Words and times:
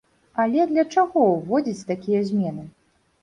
Але 0.43 0.63
для 0.71 0.85
чаго 0.95 1.25
ўводзіць 1.33 1.87
такія 1.91 2.21
змены? 2.33 2.65